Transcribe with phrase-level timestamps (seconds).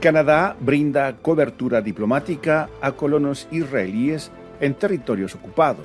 [0.00, 5.84] Canadá brinda cobertura diplomática a colonos israelíes en territorios ocupados.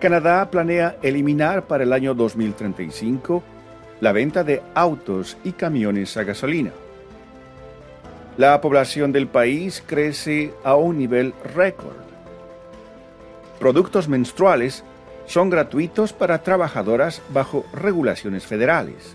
[0.00, 3.42] Canadá planea eliminar para el año 2035
[4.00, 6.70] la venta de autos y camiones a gasolina.
[8.38, 11.96] La población del país crece a un nivel récord.
[13.60, 14.82] Productos menstruales
[15.26, 19.14] son gratuitos para trabajadoras bajo regulaciones federales.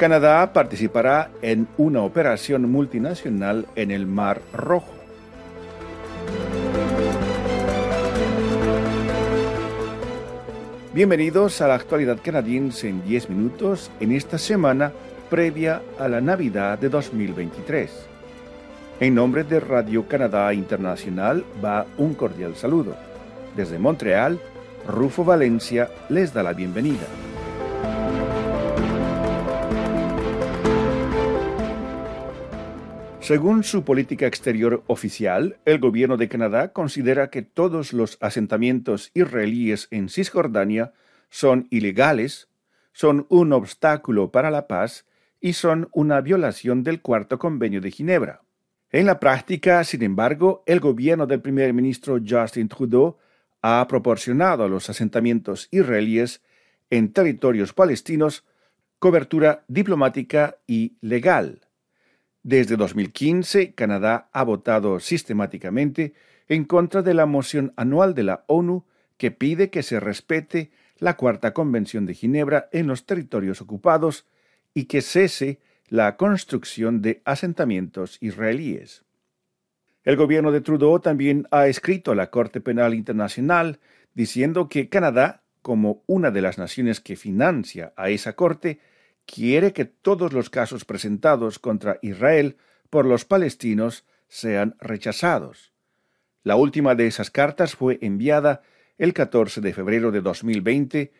[0.00, 4.94] Canadá participará en una operación multinacional en el Mar Rojo.
[10.94, 14.90] Bienvenidos a la actualidad canadiense en 10 minutos en esta semana
[15.28, 17.90] previa a la Navidad de 2023.
[19.00, 22.96] En nombre de Radio Canadá Internacional va un cordial saludo.
[23.54, 24.40] Desde Montreal,
[24.88, 27.06] Rufo Valencia les da la bienvenida.
[33.30, 39.86] Según su política exterior oficial, el gobierno de Canadá considera que todos los asentamientos israelíes
[39.92, 40.94] en Cisjordania
[41.28, 42.48] son ilegales,
[42.92, 45.06] son un obstáculo para la paz
[45.40, 48.42] y son una violación del Cuarto Convenio de Ginebra.
[48.90, 53.16] En la práctica, sin embargo, el gobierno del primer ministro Justin Trudeau
[53.62, 56.42] ha proporcionado a los asentamientos israelíes
[56.90, 58.44] en territorios palestinos
[58.98, 61.60] cobertura diplomática y legal.
[62.42, 66.14] Desde 2015, Canadá ha votado sistemáticamente
[66.48, 68.86] en contra de la moción anual de la ONU
[69.18, 74.26] que pide que se respete la Cuarta Convención de Ginebra en los territorios ocupados
[74.72, 79.04] y que cese la construcción de asentamientos israelíes.
[80.02, 83.80] El gobierno de Trudeau también ha escrito a la Corte Penal Internacional
[84.14, 88.80] diciendo que Canadá, como una de las naciones que financia a esa Corte,
[89.32, 92.56] quiere que todos los casos presentados contra Israel
[92.90, 95.72] por los palestinos sean rechazados.
[96.42, 98.62] La última de esas cartas fue enviada
[98.98, 101.12] el 14 de febrero de 2020,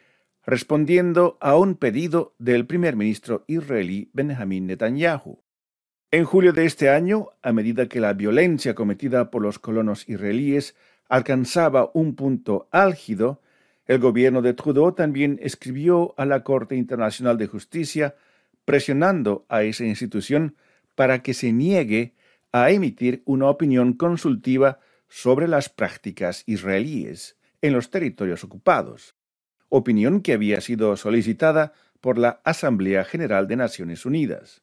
[0.45, 5.43] respondiendo a un pedido del primer ministro israelí Benjamin Netanyahu.
[6.11, 10.75] En julio de este año, a medida que la violencia cometida por los colonos israelíes
[11.09, 13.41] alcanzaba un punto álgido,
[13.91, 18.15] el gobierno de Trudeau también escribió a la Corte Internacional de Justicia
[18.65, 20.55] presionando a esa institución
[20.95, 22.15] para que se niegue
[22.53, 24.79] a emitir una opinión consultiva
[25.09, 29.17] sobre las prácticas israelíes en los territorios ocupados,
[29.71, 34.63] opinión que había sido solicitada por la Asamblea General de Naciones Unidas.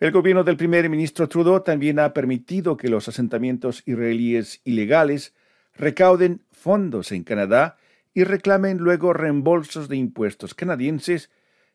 [0.00, 5.34] El gobierno del primer ministro Trudeau también ha permitido que los asentamientos israelíes ilegales
[5.76, 7.77] recauden fondos en Canadá
[8.14, 11.30] y reclamen luego reembolsos de impuestos canadienses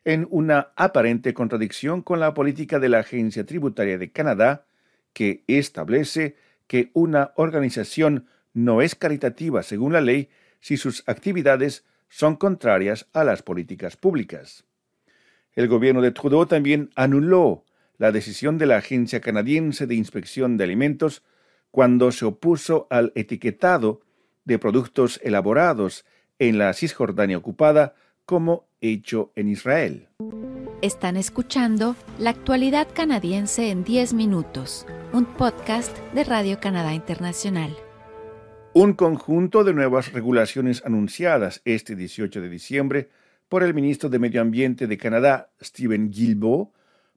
[0.05, 4.65] en una aparente contradicción con la política de la Agencia Tributaria de Canadá,
[5.13, 6.35] que establece
[6.67, 10.29] que una organización no es caritativa según la ley
[10.59, 14.65] si sus actividades son contrarias a las políticas públicas.
[15.53, 17.63] El gobierno de Trudeau también anuló
[17.97, 21.23] la decisión de la Agencia Canadiense de Inspección de Alimentos
[21.71, 24.01] cuando se opuso al etiquetado
[24.45, 26.05] de productos elaborados
[26.49, 27.95] en la Cisjordania ocupada
[28.25, 30.09] como hecho en Israel.
[30.81, 37.73] Están escuchando La actualidad canadiense en 10 minutos, un podcast de Radio Canadá Internacional.
[38.73, 43.09] Un conjunto de nuevas regulaciones anunciadas este 18 de diciembre
[43.47, 46.71] por el ministro de Medio Ambiente de Canadá, Stephen Guilbeault,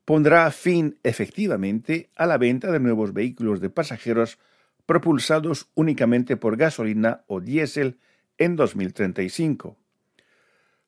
[0.05, 4.39] pondrá fin efectivamente a la venta de nuevos vehículos de pasajeros
[4.85, 7.99] propulsados únicamente por gasolina o diésel
[8.39, 9.77] en 2035.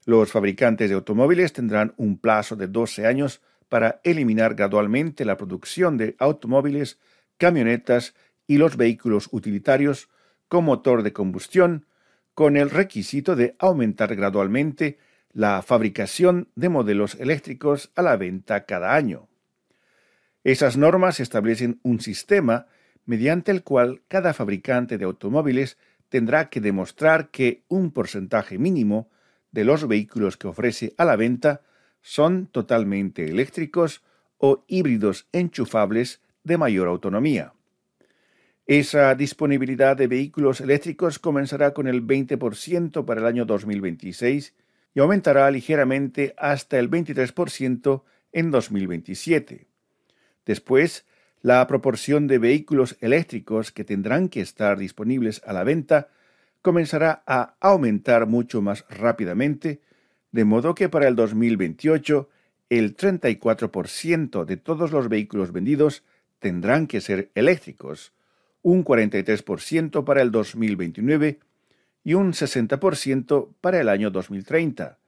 [0.04, 5.98] Los fabricantes de automóviles tendrán un plazo de 12 años para eliminar gradualmente la producción
[5.98, 6.98] de automóviles,
[7.36, 8.14] camionetas
[8.46, 10.08] y los vehículos utilitarios
[10.48, 11.86] con motor de combustión,
[12.34, 14.98] con el requisito de aumentar gradualmente
[15.32, 19.28] la fabricación de modelos eléctricos a la venta cada año.
[20.44, 22.66] Esas normas establecen un sistema
[23.04, 25.76] mediante el cual cada fabricante de automóviles
[26.08, 29.10] tendrá que demostrar que un porcentaje mínimo
[29.52, 31.62] de los vehículos que ofrece a la venta
[32.00, 34.02] son totalmente eléctricos
[34.38, 37.52] o híbridos enchufables de mayor autonomía.
[38.66, 44.54] Esa disponibilidad de vehículos eléctricos comenzará con el 20% para el año 2026
[44.94, 48.02] y aumentará ligeramente hasta el 23%
[48.32, 49.66] en 2027.
[50.44, 51.06] Después,
[51.42, 56.08] la proporción de vehículos eléctricos que tendrán que estar disponibles a la venta
[56.62, 59.80] comenzará a aumentar mucho más rápidamente,
[60.32, 62.28] de modo que para el 2028
[62.68, 66.04] el 34% de todos los vehículos vendidos
[66.38, 68.12] tendrán que ser eléctricos,
[68.62, 71.40] un 43% para el 2029
[72.04, 74.98] y un 60% para el año 2030.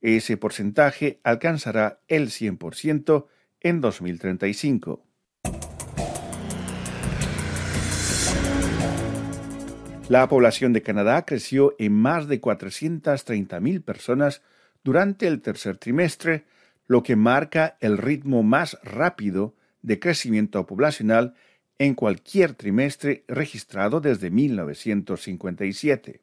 [0.00, 3.26] Ese porcentaje alcanzará el 100%
[3.60, 5.05] en 2035.
[10.08, 14.40] La población de Canadá creció en más de 430.000 personas
[14.84, 16.44] durante el tercer trimestre,
[16.86, 21.34] lo que marca el ritmo más rápido de crecimiento poblacional
[21.80, 26.20] en cualquier trimestre registrado desde 1957.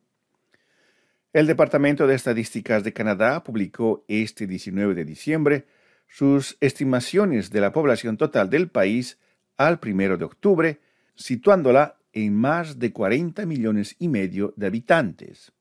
[1.34, 5.66] El Departamento de Estadísticas de Canadá publicó este 19 de diciembre
[6.08, 9.18] sus estimaciones de la población total del país
[9.58, 10.80] al 1 de octubre,
[11.16, 15.52] situándola en más de 40 millones y medio de habitantes.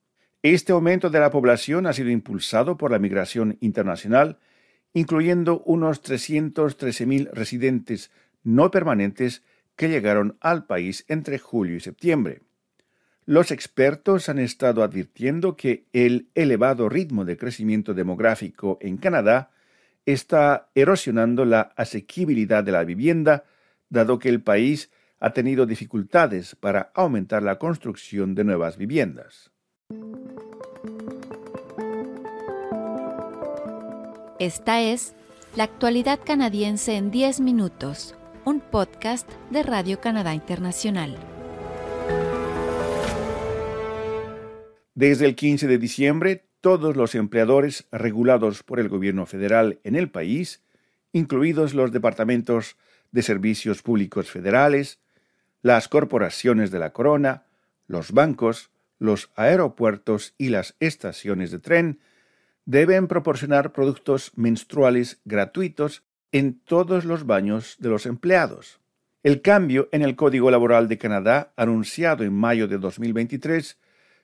[0.43, 4.39] Este aumento de la población ha sido impulsado por la migración internacional,
[4.93, 8.11] incluyendo unos 313.000 residentes
[8.43, 9.43] no permanentes
[9.77, 12.43] que llegaron al país entre julio y septiembre.
[13.25, 19.53] Los expertos han estado advirtiendo que el elevado ritmo de crecimiento demográfico en Canadá
[20.07, 23.45] está erosionando la asequibilidad de la vivienda,
[23.89, 24.91] dado que el país
[25.23, 29.53] ha tenido dificultades para aumentar la construcción de nuevas viviendas.
[34.41, 35.15] Esta es
[35.55, 41.17] La actualidad canadiense en 10 minutos, un podcast de Radio Canadá Internacional.
[44.97, 50.11] Desde el 15 de diciembre, todos los empleadores regulados por el gobierno federal en el
[50.11, 50.65] país,
[51.13, 52.77] incluidos los departamentos
[53.13, 54.99] de servicios públicos federales,
[55.63, 57.45] las corporaciones de la corona,
[57.87, 62.01] los bancos, los aeropuertos y las estaciones de tren
[62.65, 68.81] deben proporcionar productos menstruales gratuitos en todos los baños de los empleados.
[69.23, 73.79] El cambio en el Código Laboral de Canadá, anunciado en mayo de 2023,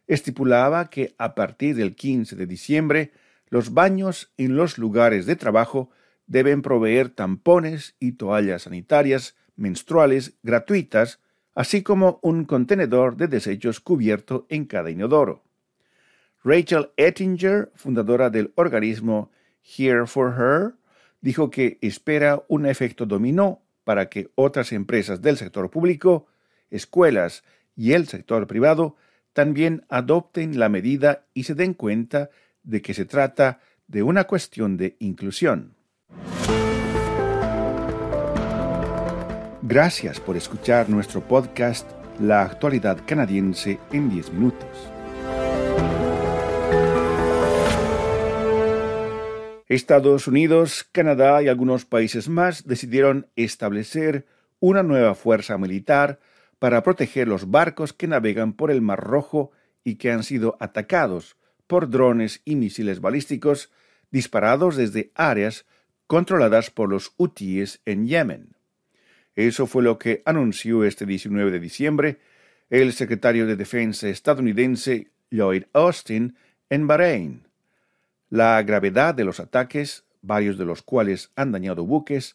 [0.06, 3.12] estipulaba que a partir del 15 de diciembre
[3.48, 5.90] los baños en los lugares de trabajo
[6.26, 11.20] deben proveer tampones y toallas sanitarias menstruales gratuitas
[11.58, 15.42] así como un contenedor de desechos cubierto en cada inodoro.
[16.44, 19.32] Rachel Ettinger, fundadora del organismo
[19.64, 20.74] Here for Her,
[21.20, 26.28] dijo que espera un efecto dominó para que otras empresas del sector público,
[26.70, 27.42] escuelas
[27.74, 28.94] y el sector privado
[29.32, 32.30] también adopten la medida y se den cuenta
[32.62, 33.58] de que se trata
[33.88, 35.74] de una cuestión de inclusión.
[39.70, 41.86] Gracias por escuchar nuestro podcast
[42.18, 44.66] La actualidad canadiense en 10 minutos.
[49.66, 54.24] Estados Unidos, Canadá y algunos países más decidieron establecer
[54.58, 56.18] una nueva fuerza militar
[56.58, 59.50] para proteger los barcos que navegan por el Mar Rojo
[59.84, 61.36] y que han sido atacados
[61.66, 63.70] por drones y misiles balísticos
[64.10, 65.66] disparados desde áreas
[66.06, 68.57] controladas por los hutíes en Yemen.
[69.38, 72.18] Eso fue lo que anunció este 19 de diciembre
[72.70, 76.36] el secretario de Defensa estadounidense Lloyd Austin
[76.68, 77.46] en Bahrein.
[78.30, 82.34] La gravedad de los ataques, varios de los cuales han dañado buques,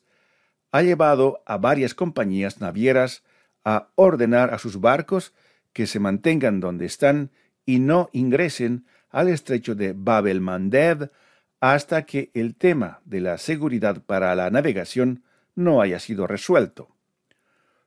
[0.72, 3.26] ha llevado a varias compañías navieras
[3.66, 5.34] a ordenar a sus barcos
[5.74, 7.32] que se mantengan donde están
[7.66, 11.12] y no ingresen al estrecho de Bab el-Mandeb
[11.60, 16.93] hasta que el tema de la seguridad para la navegación no haya sido resuelto.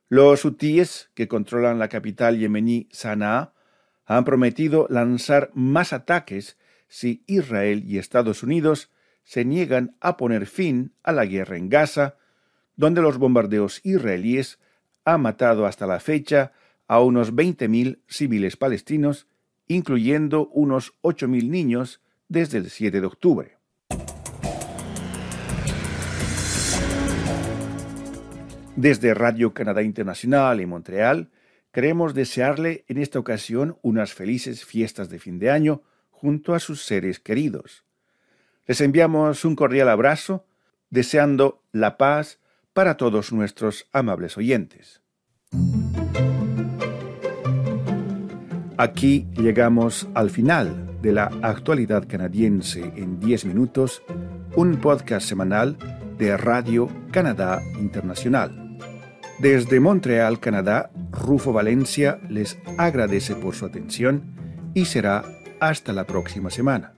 [0.09, 3.53] Los hutíes, que controlan la capital yemení Sanaa,
[4.05, 8.89] han prometido lanzar más ataques si Israel y Estados Unidos
[9.23, 12.15] se niegan a poner fin a la guerra en Gaza,
[12.77, 14.59] donde los bombardeos israelíes
[15.03, 16.53] han matado hasta la fecha
[16.87, 19.27] a unos 20.000 civiles palestinos,
[19.67, 23.56] incluyendo unos 8.000 niños desde el 7 de octubre.
[28.77, 31.31] Desde Radio Canadá Internacional en Montreal,
[31.71, 35.81] queremos desearle en esta ocasión unas felices fiestas de fin de año
[36.11, 37.85] junto a sus seres queridos.
[38.67, 40.45] Les enviamos un cordial abrazo,
[40.91, 42.37] deseando la paz
[42.73, 45.01] para todos nuestros amables oyentes.
[48.77, 54.03] Aquí llegamos al final de la actualidad canadiense en 10 minutos,
[54.55, 55.79] un podcast semanal
[56.19, 58.66] de Radio Canadá Internacional.
[59.39, 64.33] Desde Montreal, Canadá, Rufo Valencia les agradece por su atención
[64.73, 65.23] y será
[65.59, 66.96] hasta la próxima semana.